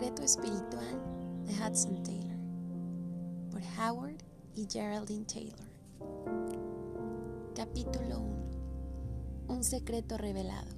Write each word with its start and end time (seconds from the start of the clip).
secreto 0.00 0.22
espiritual 0.22 1.44
de 1.44 1.52
Hudson 1.52 2.02
Taylor 2.02 2.38
por 3.50 3.60
Howard 3.78 4.16
y 4.54 4.66
Geraldine 4.66 5.26
Taylor. 5.26 5.68
Capítulo 7.54 8.20
1. 8.20 9.48
Un 9.48 9.62
secreto 9.62 10.16
revelado. 10.16 10.70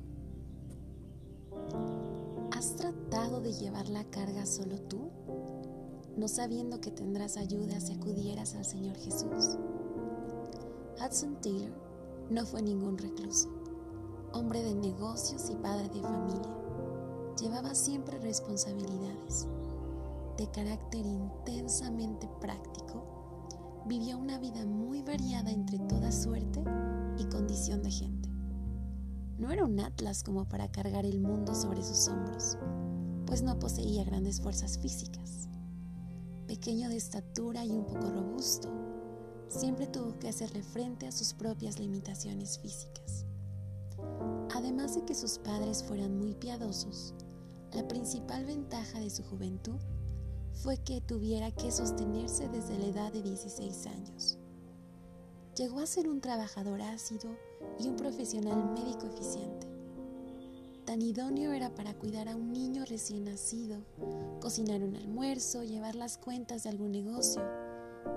¿Has 2.50 2.75
tratado 2.75 3.40
de 3.40 3.53
llevar 3.53 3.89
la 3.89 4.03
carga 4.03 4.45
solo 4.45 4.80
tú? 4.80 5.12
No 6.16 6.27
sabiendo 6.27 6.80
que 6.80 6.91
tendrás 6.91 7.36
ayuda 7.36 7.79
si 7.79 7.93
acudieras 7.93 8.57
al 8.57 8.64
Señor 8.64 8.96
Jesús. 8.96 9.57
Hudson 11.00 11.41
Taylor 11.41 11.70
no 12.29 12.45
fue 12.45 12.61
ningún 12.61 12.98
recluso, 12.98 13.48
hombre 14.32 14.64
de 14.64 14.75
negocios 14.75 15.48
y 15.48 15.54
padre 15.54 15.89
de 15.90 16.03
familia 16.03 16.61
llevaba 17.43 17.75
siempre 17.75 18.19
responsabilidades. 18.21 19.49
De 20.39 20.49
carácter 20.53 21.05
intensamente 21.05 22.29
práctico, 22.41 23.82
vivió 23.85 24.17
una 24.17 24.39
vida 24.39 24.65
muy 24.65 25.03
variada 25.03 25.51
entre 25.51 25.81
toda 25.81 26.13
suerte 26.13 26.63
y 27.18 27.25
condición 27.25 27.82
de 27.82 27.91
gente. 27.91 28.29
No 29.39 29.51
era 29.51 29.65
un 29.65 29.81
atlas 29.81 30.23
como 30.23 30.49
para 30.49 30.71
cargar 30.71 31.05
el 31.05 31.18
mundo 31.18 31.55
sobre 31.57 31.82
sus 31.82 32.06
hombros, 32.06 32.56
pues 33.27 33.43
no 33.43 33.59
poseía 33.59 34.05
grandes 34.05 34.41
fuerzas 34.41 34.79
físicas. 34.79 35.48
Pequeño 36.47 36.89
de 36.91 36.97
estatura 36.97 37.65
y 37.65 37.70
un 37.70 37.87
poco 37.87 38.09
robusto, 38.09 38.69
siempre 39.48 39.89
tuvo 39.89 40.17
que 40.20 40.29
hacerle 40.29 40.62
frente 40.62 41.09
a 41.09 41.12
sus 41.12 41.34
propias 41.34 41.81
limitaciones 41.81 42.61
físicas. 42.61 43.27
Además 44.55 44.95
de 44.95 45.05
que 45.05 45.15
sus 45.15 45.39
padres 45.39 45.83
fueran 45.83 46.17
muy 46.17 46.34
piadosos, 46.34 47.15
la 47.75 47.89
principal 47.89 48.45
ventaja 48.45 49.01
de 49.01 49.09
su 49.09 49.23
juventud 49.23 49.81
fue 50.53 50.77
que 50.77 51.01
tuviera 51.01 51.51
que 51.51 51.70
sostenerse 51.70 52.48
desde 52.48 52.78
la 52.78 52.87
edad 52.87 53.12
de 53.12 53.23
16 53.23 53.87
años. 53.87 54.39
Llegó 55.56 55.81
a 55.81 55.87
ser 55.87 56.09
un 56.09 56.20
trabajador 56.20 56.83
ácido 56.83 57.37
y 57.78 57.89
un 57.89 57.97
profesional 57.97 58.73
médico 58.75 59.06
eficiente. 59.06 59.67
Tan 60.84 61.00
idóneo 61.00 61.53
era 61.53 61.75
para 61.75 61.95
cuidar 61.95 62.28
a 62.28 62.37
un 62.37 62.53
niño 62.53 62.84
recién 62.84 63.25
nacido, 63.25 63.78
cocinar 64.41 64.83
un 64.83 64.97
almuerzo, 64.97 65.62
llevar 65.62 65.95
las 65.95 66.19
cuentas 66.19 66.65
de 66.65 66.70
algún 66.70 66.93
negocio, 66.93 67.43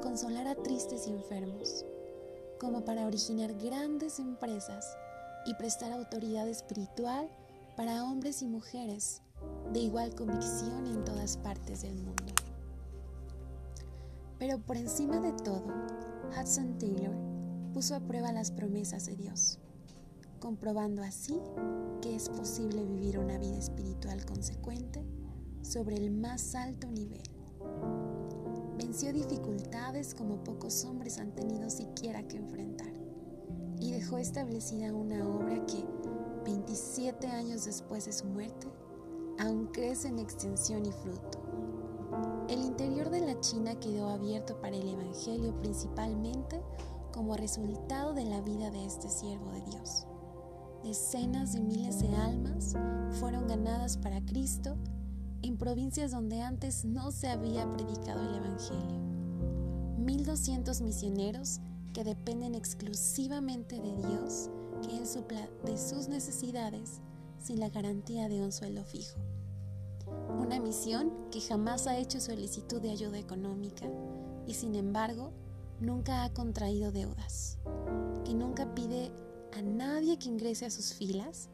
consolar 0.02 0.48
a 0.48 0.56
tristes 0.56 1.08
y 1.08 1.12
enfermos, 1.12 1.86
como 2.60 2.84
para 2.84 3.06
originar 3.06 3.54
grandes 3.54 4.20
empresas 4.20 4.86
y 5.46 5.54
prestar 5.54 5.94
autoridad 5.94 6.48
espiritual 6.50 7.30
para 7.78 8.04
hombres 8.04 8.42
y 8.42 8.48
mujeres 8.48 9.22
de 9.74 9.80
igual 9.80 10.14
convicción 10.16 10.88
en 10.88 11.04
todas 11.04 11.38
partes 11.38 11.82
del 11.82 11.96
mundo. 11.96 12.34
Pero 14.38 14.60
por 14.60 14.78
encima 14.78 15.20
de 15.20 15.32
todo, 15.32 15.66
Hudson 16.38 16.78
Taylor 16.78 17.16
puso 17.74 17.96
a 17.96 18.00
prueba 18.00 18.32
las 18.32 18.52
promesas 18.52 19.06
de 19.06 19.16
Dios, 19.16 19.60
comprobando 20.40 21.04
así 21.04 21.40
que 22.02 22.16
es 22.16 22.30
posible 22.30 22.84
vivir 22.86 23.18
una 23.18 23.38
vida 23.38 23.58
espiritual 23.58 24.26
consecuente 24.26 25.04
sobre 25.62 25.96
el 25.96 26.12
más 26.12 26.56
alto 26.56 26.88
nivel. 26.92 27.24
Venció 28.78 29.14
dificultades 29.14 30.14
como 30.14 30.44
pocos 30.44 30.84
hombres 30.86 31.18
han 31.18 31.32
tenido 31.32 31.70
siquiera 31.70 32.28
que 32.28 32.38
enfrentar 32.38 32.94
y 33.80 33.92
dejó 33.92 34.18
establecida 34.18 34.94
una 34.94 35.28
obra 35.28 35.66
que, 35.66 35.86
27 36.46 37.28
años 37.28 37.66
después 37.66 38.06
de 38.06 38.14
su 38.14 38.26
muerte, 38.26 38.68
aún 39.40 39.68
crece 39.68 40.08
en 40.08 40.20
extensión 40.20 40.86
y 40.86 40.92
fruto. 40.92 41.40
El 42.48 42.62
interior 42.62 43.10
de 43.10 43.22
la 43.22 43.40
China 43.40 43.76
quedó 43.80 44.10
abierto 44.10 44.60
para 44.62 44.76
el 44.76 44.88
Evangelio 44.88 45.58
principalmente 45.60 46.62
como 47.12 47.36
resultado 47.36 48.14
de 48.14 48.26
la 48.26 48.42
vida 48.42 48.72
de 48.72 48.86
este 48.86 49.10
siervo 49.10 49.52
de 49.52 49.62
Dios. 49.62 50.06
Decenas 50.84 51.54
de 51.54 51.62
miles 51.62 52.00
de 52.00 52.16
almas 52.16 52.76
fueron 53.20 53.48
ganadas 53.48 53.98
para 53.98 54.24
Cristo 54.26 54.78
en 55.42 55.58
provincias 55.58 56.12
donde 56.12 56.42
antes 56.42 56.86
no 56.86 57.12
se 57.12 57.30
había 57.30 57.70
predicado 57.72 58.22
el 58.22 58.36
Evangelio. 58.36 59.00
1.200 60.00 60.82
misioneros 60.84 61.62
que 61.94 62.04
dependen 62.04 62.54
exclusivamente 62.54 63.80
de 63.80 63.96
Dios, 63.96 64.50
que 64.84 64.98
Él 64.98 65.08
supla 65.08 65.48
de 65.66 65.78
sus 65.78 66.08
necesidades 66.10 67.02
sin 67.46 67.60
la 67.60 67.70
garantía 67.70 68.28
de 68.28 68.42
un 68.42 68.52
sueldo 68.52 68.84
fijo. 68.84 69.20
Una 70.40 70.60
misión 70.60 71.30
que 71.32 71.42
jamás 71.42 71.86
ha 71.86 71.98
hecho 71.98 72.20
solicitud 72.20 72.82
de 72.82 72.90
ayuda 72.90 73.20
económica 73.20 73.86
y 74.48 74.56
sin 74.56 74.74
embargo 74.74 75.32
nunca 75.80 76.24
ha 76.24 76.34
contraído 76.34 76.92
deudas, 76.92 77.60
que 78.24 78.34
nunca 78.34 78.74
pide 78.74 79.12
a 79.54 79.62
nadie 79.62 80.18
que 80.18 80.30
ingrese 80.30 80.66
a 80.66 80.72
sus 80.72 80.94
filas 80.94 81.50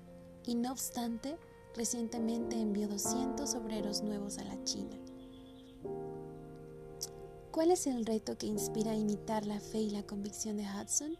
y 0.45 0.55
no 0.55 0.71
obstante 0.71 1.37
recientemente 1.75 2.59
envió 2.59 2.87
200 2.87 3.53
obreros 3.55 4.01
nuevos 4.01 4.37
a 4.37 4.45
la 4.45 4.63
China. 4.63 4.97
¿Cuál 7.51 7.71
es 7.71 7.85
el 7.85 8.05
reto 8.05 8.37
que 8.37 8.47
inspira 8.47 8.91
a 8.91 8.95
imitar 8.95 9.45
la 9.45 9.59
fe 9.59 9.79
y 9.79 9.89
la 9.89 10.03
convicción 10.03 10.55
de 10.55 10.63
Hudson? 10.63 11.17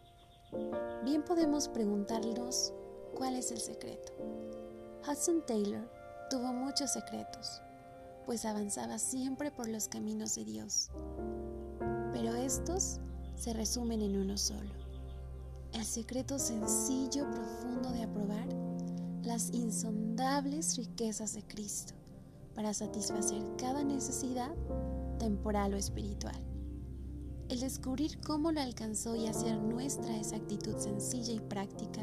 Bien 1.04 1.22
podemos 1.22 1.68
preguntarnos 1.68 2.72
cuál 3.14 3.36
es 3.36 3.50
el 3.52 3.58
secreto. 3.58 4.12
Hudson 5.06 5.44
Taylor 5.44 5.90
tuvo 6.30 6.52
muchos 6.52 6.92
secretos, 6.92 7.60
pues 8.24 8.44
avanzaba 8.44 9.00
siempre 9.00 9.50
por 9.50 9.68
los 9.68 9.88
caminos 9.88 10.36
de 10.36 10.44
Dios. 10.44 10.90
Pero 12.12 12.36
estos 12.36 13.00
se 13.34 13.52
resumen 13.52 14.00
en 14.00 14.16
uno 14.16 14.36
solo. 14.36 14.70
El 15.72 15.84
secreto 15.84 16.38
sencillo, 16.38 17.28
profundo 17.32 17.90
de 17.90 18.04
aprobar 18.04 18.46
las 19.24 19.50
insondables 19.50 20.76
riquezas 20.76 21.34
de 21.34 21.42
Cristo 21.42 21.94
para 22.54 22.72
satisfacer 22.72 23.42
cada 23.58 23.82
necesidad 23.82 24.54
temporal 25.18 25.74
o 25.74 25.76
espiritual. 25.76 26.40
El 27.48 27.58
descubrir 27.58 28.20
cómo 28.20 28.52
lo 28.52 28.60
alcanzó 28.60 29.16
y 29.16 29.26
hacer 29.26 29.58
nuestra 29.58 30.16
esa 30.16 30.36
actitud 30.36 30.78
sencilla 30.78 31.32
y 31.32 31.40
práctica 31.40 32.02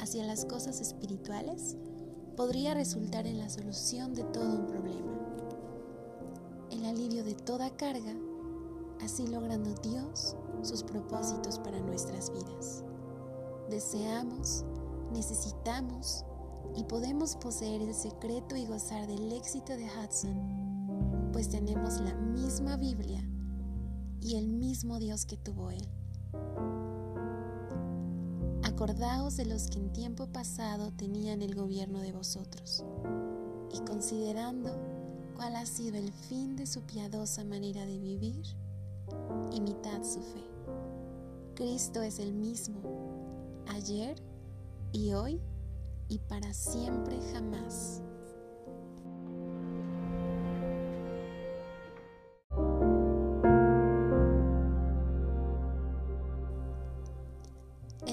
hacia 0.00 0.24
las 0.24 0.44
cosas 0.44 0.80
espirituales 0.80 1.76
podría 2.36 2.74
resultar 2.74 3.26
en 3.26 3.38
la 3.38 3.48
solución 3.48 4.14
de 4.14 4.24
todo 4.24 4.56
un 4.56 4.66
problema, 4.66 5.18
el 6.70 6.84
alivio 6.84 7.24
de 7.24 7.34
toda 7.34 7.70
carga, 7.76 8.14
así 9.00 9.26
logrando 9.26 9.74
Dios 9.82 10.36
sus 10.62 10.82
propósitos 10.82 11.58
para 11.58 11.80
nuestras 11.80 12.32
vidas. 12.32 12.84
Deseamos, 13.68 14.64
necesitamos 15.12 16.24
y 16.76 16.84
podemos 16.84 17.36
poseer 17.36 17.82
el 17.82 17.94
secreto 17.94 18.56
y 18.56 18.66
gozar 18.66 19.06
del 19.06 19.32
éxito 19.32 19.76
de 19.76 19.86
Hudson, 19.86 21.30
pues 21.32 21.48
tenemos 21.48 22.00
la 22.00 22.14
misma 22.14 22.76
Biblia 22.76 23.22
y 24.20 24.36
el 24.36 24.48
mismo 24.48 24.98
Dios 24.98 25.24
que 25.24 25.36
tuvo 25.36 25.70
él. 25.70 25.99
Acordaos 28.62 29.36
de 29.36 29.46
los 29.46 29.68
que 29.68 29.78
en 29.78 29.92
tiempo 29.92 30.26
pasado 30.26 30.92
tenían 30.92 31.42
el 31.42 31.54
gobierno 31.54 32.00
de 32.00 32.12
vosotros, 32.12 32.84
y 33.72 33.80
considerando 33.80 34.70
cuál 35.36 35.56
ha 35.56 35.66
sido 35.66 35.96
el 35.96 36.12
fin 36.12 36.56
de 36.56 36.66
su 36.66 36.82
piadosa 36.82 37.44
manera 37.44 37.86
de 37.86 37.98
vivir, 37.98 38.44
imitad 39.52 40.02
su 40.04 40.20
fe. 40.20 40.44
Cristo 41.54 42.02
es 42.02 42.18
el 42.18 42.32
mismo, 42.32 42.80
ayer 43.68 44.16
y 44.92 45.12
hoy 45.12 45.40
y 46.08 46.18
para 46.18 46.52
siempre 46.52 47.18
jamás. 47.32 48.02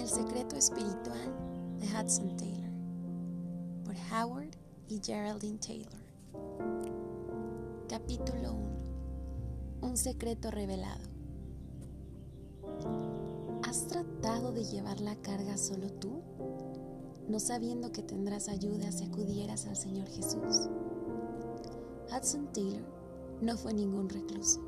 Espiritual 0.07 1.35
de 1.79 1.85
Hudson 1.85 2.37
Taylor 2.37 2.71
por 3.83 3.93
Howard 4.09 4.55
y 4.87 5.01
Geraldine 5.03 5.59
Taylor. 5.59 6.01
Capítulo 7.89 8.53
1. 8.53 9.89
Un 9.89 9.97
secreto 9.97 10.49
revelado. 10.49 11.03
¿Has 13.63 13.85
tratado 13.87 14.53
de 14.53 14.63
llevar 14.63 15.01
la 15.01 15.17
carga 15.17 15.57
solo 15.57 15.89
tú, 15.89 16.21
no 17.27 17.39
sabiendo 17.41 17.91
que 17.91 18.01
tendrás 18.01 18.47
ayuda 18.47 18.93
si 18.93 19.03
acudieras 19.03 19.65
al 19.65 19.75
Señor 19.75 20.07
Jesús? 20.07 20.69
Hudson 22.09 22.47
Taylor 22.53 22.85
no 23.41 23.57
fue 23.57 23.73
ningún 23.73 24.07
recluso, 24.07 24.61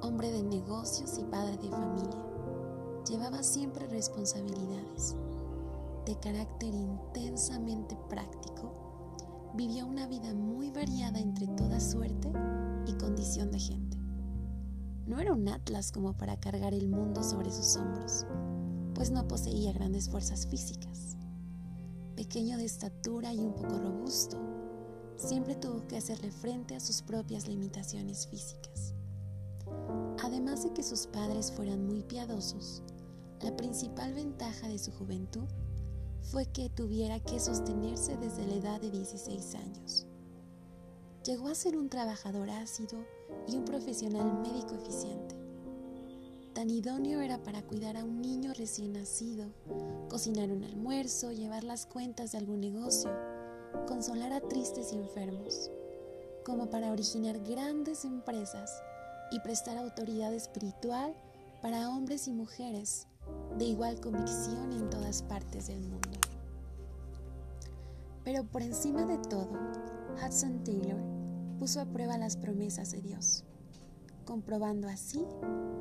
hombre 0.00 0.32
de 0.32 0.42
negocios 0.42 1.18
y 1.18 1.24
padre 1.24 1.58
de 1.58 1.68
familia 1.68 2.33
siempre 3.42 3.86
responsabilidades. 3.86 5.16
De 6.06 6.18
carácter 6.20 6.74
intensamente 6.74 7.96
práctico, 8.08 9.50
vivió 9.54 9.86
una 9.86 10.06
vida 10.06 10.34
muy 10.34 10.70
variada 10.70 11.18
entre 11.18 11.46
toda 11.48 11.80
suerte 11.80 12.30
y 12.86 12.92
condición 12.94 13.50
de 13.50 13.58
gente. 13.58 13.98
No 15.06 15.20
era 15.20 15.32
un 15.32 15.48
atlas 15.48 15.92
como 15.92 16.16
para 16.16 16.40
cargar 16.40 16.74
el 16.74 16.88
mundo 16.88 17.22
sobre 17.22 17.50
sus 17.50 17.76
hombros, 17.76 18.26
pues 18.94 19.10
no 19.10 19.28
poseía 19.28 19.72
grandes 19.72 20.08
fuerzas 20.08 20.46
físicas. 20.46 21.16
Pequeño 22.16 22.56
de 22.56 22.64
estatura 22.64 23.32
y 23.32 23.38
un 23.38 23.54
poco 23.54 23.78
robusto, 23.78 24.38
siempre 25.16 25.54
tuvo 25.56 25.86
que 25.86 25.96
hacerle 25.96 26.30
frente 26.30 26.74
a 26.74 26.80
sus 26.80 27.02
propias 27.02 27.48
limitaciones 27.48 28.26
físicas. 28.26 28.94
Además 30.22 30.64
de 30.64 30.72
que 30.72 30.82
sus 30.82 31.06
padres 31.06 31.52
fueran 31.52 31.86
muy 31.86 32.02
piadosos, 32.02 32.82
la 33.44 33.54
principal 33.54 34.14
ventaja 34.14 34.68
de 34.68 34.78
su 34.78 34.90
juventud 34.90 35.46
fue 36.22 36.46
que 36.46 36.70
tuviera 36.70 37.20
que 37.20 37.38
sostenerse 37.38 38.16
desde 38.16 38.46
la 38.46 38.54
edad 38.54 38.80
de 38.80 38.90
16 38.90 39.54
años. 39.56 40.06
Llegó 41.26 41.48
a 41.48 41.54
ser 41.54 41.76
un 41.76 41.90
trabajador 41.90 42.48
ácido 42.48 43.04
y 43.46 43.56
un 43.56 43.66
profesional 43.66 44.40
médico 44.40 44.74
eficiente. 44.76 45.36
Tan 46.54 46.70
idóneo 46.70 47.20
era 47.20 47.42
para 47.42 47.60
cuidar 47.62 47.98
a 47.98 48.04
un 48.04 48.22
niño 48.22 48.54
recién 48.54 48.94
nacido, 48.94 49.52
cocinar 50.08 50.50
un 50.50 50.64
almuerzo, 50.64 51.30
llevar 51.30 51.64
las 51.64 51.84
cuentas 51.84 52.32
de 52.32 52.38
algún 52.38 52.62
negocio, 52.62 53.10
consolar 53.86 54.32
a 54.32 54.40
tristes 54.40 54.90
y 54.94 54.96
enfermos, 54.96 55.70
como 56.46 56.70
para 56.70 56.92
originar 56.92 57.40
grandes 57.40 58.06
empresas 58.06 58.70
y 59.30 59.40
prestar 59.40 59.76
autoridad 59.76 60.32
espiritual 60.32 61.14
para 61.60 61.90
hombres 61.90 62.26
y 62.26 62.32
mujeres 62.32 63.06
de 63.58 63.64
igual 63.64 64.00
convicción 64.00 64.72
en 64.72 64.90
todas 64.90 65.22
partes 65.22 65.68
del 65.68 65.80
mundo. 65.80 66.18
Pero 68.24 68.44
por 68.44 68.62
encima 68.62 69.04
de 69.04 69.18
todo, 69.18 69.50
Hudson 70.16 70.64
Taylor 70.64 71.00
puso 71.58 71.80
a 71.80 71.86
prueba 71.86 72.18
las 72.18 72.36
promesas 72.36 72.90
de 72.90 73.02
Dios, 73.02 73.44
comprobando 74.24 74.88
así 74.88 75.24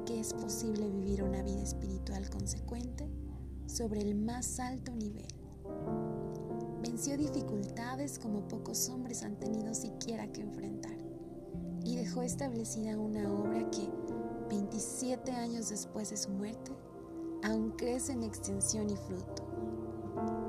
que 0.06 0.20
es 0.20 0.34
posible 0.34 0.90
vivir 0.90 1.24
una 1.24 1.42
vida 1.42 1.62
espiritual 1.62 2.30
consecuente 2.30 3.10
sobre 3.66 4.02
el 4.02 4.16
más 4.16 4.60
alto 4.60 4.94
nivel. 4.94 5.28
Venció 6.82 7.18
dificultades 7.18 8.20
como 8.20 8.48
pocos 8.48 8.90
hombres 8.90 9.24
han 9.24 9.38
tenido 9.38 9.74
siquiera 9.74 10.28
que 10.28 10.42
enfrentar 10.42 10.98
y 11.84 11.96
dejó 11.96 12.22
establecida 12.24 12.98
una 12.98 13.32
obra 13.32 13.70
que, 13.72 13.90
27 14.50 15.32
años 15.32 15.70
después 15.70 16.10
de 16.10 16.18
su 16.18 16.30
muerte, 16.30 16.72
aún 17.44 17.72
crece 17.72 18.14
en 18.14 18.24
extensión 18.24 18.90
y 18.90 18.96
fruto. 18.96 19.44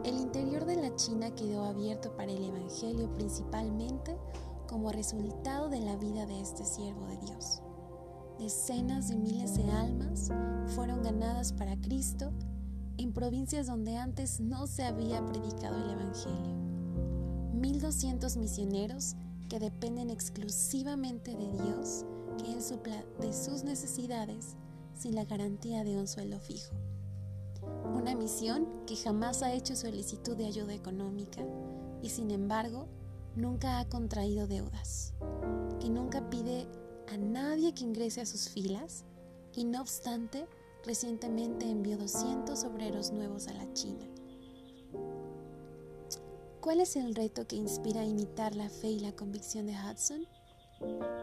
El 0.05 0.17
interior 0.17 0.64
de 0.64 0.76
la 0.76 0.94
China 0.96 1.35
quedó 1.35 1.64
abierto 1.64 2.14
para 2.17 2.31
el 2.31 2.44
Evangelio 2.44 3.12
principalmente 3.14 4.17
como 4.69 4.93
resultado 4.93 5.69
de 5.69 5.81
la 5.81 5.96
vida 5.96 6.26
de 6.26 6.41
este 6.41 6.64
siervo 6.64 7.06
de 7.06 7.17
Dios. 7.19 7.62
Decenas 8.38 9.08
de 9.08 9.17
miles 9.17 9.56
de 9.56 9.70
almas 9.70 10.31
fueron 10.75 11.02
ganadas 11.02 11.52
para 11.52 11.76
Cristo 11.76 12.32
en 12.99 13.12
provincias 13.12 13.67
donde 13.67 13.96
antes 13.96 14.41
no 14.41 14.67
se 14.67 14.85
había 14.85 15.25
predicado 15.26 15.76
el 15.76 15.91
Evangelio. 15.91 16.55
1.200 17.55 18.37
misioneros 18.38 19.17
que 19.49 19.58
dependen 19.58 20.11
exclusivamente 20.11 21.32
de 21.32 21.52
Dios, 21.52 22.05
que 22.38 22.52
Él 22.52 22.62
supla 22.62 23.05
de 23.20 23.32
sus 23.32 23.64
necesidades 23.64 24.56
sin 24.96 25.14
la 25.14 25.25
garantía 25.25 25.85
de 25.85 25.96
un 25.96 26.06
sueldo 26.06 26.38
fijo. 26.41 26.75
Una 27.94 28.14
misión 28.14 28.67
que 28.87 28.96
jamás 28.96 29.43
ha 29.43 29.52
hecho 29.52 29.76
solicitud 29.76 30.37
de 30.37 30.46
ayuda 30.46 30.75
económica 30.75 31.43
y 32.02 32.11
sin 32.11 32.31
embargo 32.31 32.87
nunca 33.37 33.79
ha 33.79 33.88
contraído 33.88 34.46
deudas, 34.46 35.14
que 35.81 35.88
nunca 35.88 36.29
pide 36.31 36.67
a 37.12 37.17
nadie 37.17 37.75
que 37.75 37.85
ingrese 37.85 38.20
a 38.20 38.26
sus 38.26 38.49
filas 38.49 39.05
y 39.55 39.64
no 39.64 39.81
obstante 39.81 40.46
recientemente 40.85 41.69
envió 41.69 41.96
200 41.96 42.64
obreros 42.64 43.12
nuevos 43.12 43.49
a 43.49 43.55
la 43.55 43.73
China. 43.73 44.06
¿Cuál 46.61 46.81
es 46.81 46.96
el 46.96 47.14
reto 47.14 47.46
que 47.46 47.56
inspira 47.56 48.00
a 48.00 48.06
imitar 48.06 48.55
la 48.55 48.69
fe 48.69 48.88
y 48.88 49.00
la 49.00 49.12
convicción 49.12 49.67
de 49.67 49.75
Hudson? 49.75 50.26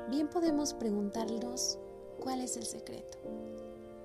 Bien 0.10 0.30
podemos 0.30 0.74
preguntarnos 0.74 1.80
cuál 2.22 2.40
es 2.42 2.56
el 2.56 2.66
secreto. 2.66 3.18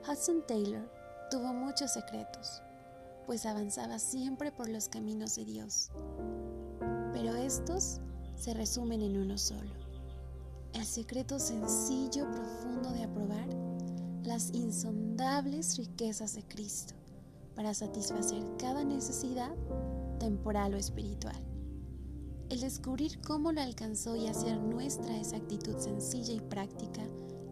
Hudson 0.09 0.43
Taylor 0.47 0.91
tuvo 1.31 1.53
muchos 1.53 1.93
secretos, 1.93 2.63
pues 3.27 3.47
avanzaba 3.47 3.99
siempre 3.99 4.51
por 4.51 4.69
los 4.69 4.89
caminos 4.89 5.37
de 5.37 5.45
Dios. 5.45 5.91
Pero 7.13 7.35
estos 7.37 8.01
se 8.37 8.55
resumen 8.55 9.03
en 9.03 9.17
uno 9.17 9.39
solo. 9.39 9.71
El 10.73 10.85
secreto 10.85 11.39
sencillo, 11.39 12.31
profundo 12.31 12.91
de 12.91 13.05
aprobar 13.05 13.49
las 14.23 14.51
insondables 14.55 15.77
riquezas 15.77 16.35
de 16.35 16.43
Cristo 16.43 16.95
para 17.55 17.75
satisfacer 17.75 18.43
cada 18.59 18.85
necesidad 18.85 19.55
temporal 20.19 20.75
o 20.75 20.77
espiritual. 20.77 21.37
El 22.49 22.61
descubrir 22.61 23.21
cómo 23.23 23.53
lo 23.53 23.61
alcanzó 23.61 24.15
y 24.15 24.29
hacer 24.29 24.59
nuestra 24.59 25.17
esa 25.17 25.37
actitud 25.37 25.79
sencilla 25.79 26.35
y 26.35 26.41
práctica 26.41 27.03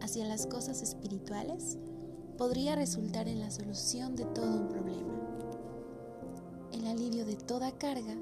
hacia 0.01 0.25
las 0.25 0.47
cosas 0.47 0.81
espirituales 0.81 1.77
podría 2.37 2.75
resultar 2.75 3.27
en 3.27 3.39
la 3.39 3.51
solución 3.51 4.15
de 4.15 4.25
todo 4.25 4.61
un 4.61 4.67
problema, 4.67 5.13
el 6.73 6.85
alivio 6.87 7.25
de 7.25 7.35
toda 7.35 7.71
carga, 7.71 8.15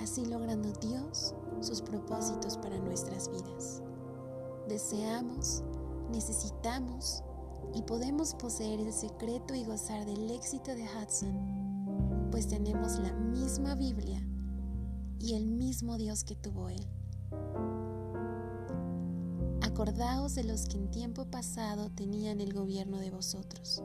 así 0.00 0.24
logrando 0.26 0.72
Dios 0.80 1.34
sus 1.60 1.80
propósitos 1.80 2.58
para 2.58 2.78
nuestras 2.78 3.30
vidas. 3.30 3.82
Deseamos, 4.68 5.62
necesitamos 6.10 7.22
y 7.74 7.82
podemos 7.82 8.34
poseer 8.34 8.80
el 8.80 8.92
secreto 8.92 9.54
y 9.54 9.64
gozar 9.64 10.04
del 10.04 10.30
éxito 10.30 10.74
de 10.74 10.84
Hudson, 10.84 12.28
pues 12.30 12.48
tenemos 12.48 12.98
la 12.98 13.12
misma 13.12 13.74
Biblia 13.74 14.20
y 15.18 15.34
el 15.34 15.46
mismo 15.46 15.96
Dios 15.96 16.24
que 16.24 16.34
tuvo 16.34 16.68
él. 16.68 16.86
Acordaos 19.72 20.34
de 20.34 20.44
los 20.44 20.66
que 20.66 20.76
en 20.76 20.90
tiempo 20.90 21.24
pasado 21.24 21.88
tenían 21.88 22.42
el 22.42 22.52
gobierno 22.52 22.98
de 22.98 23.10
vosotros, 23.10 23.82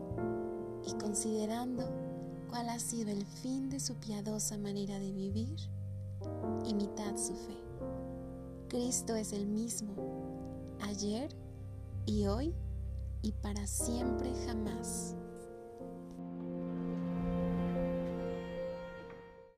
y 0.85 0.91
considerando 0.95 1.89
cuál 2.49 2.67
ha 2.67 2.77
sido 2.77 3.09
el 3.09 3.25
fin 3.25 3.69
de 3.69 3.79
su 3.79 3.95
piadosa 3.95 4.57
manera 4.57 4.99
de 4.99 5.13
vivir, 5.13 5.57
imitad 6.65 7.15
su 7.15 7.33
fe. 7.35 7.57
Cristo 8.67 9.15
es 9.15 9.31
el 9.31 9.47
mismo, 9.47 9.93
ayer 10.81 11.29
y 12.05 12.27
hoy 12.27 12.53
y 13.21 13.31
para 13.31 13.65
siempre 13.65 14.33
jamás. 14.45 15.15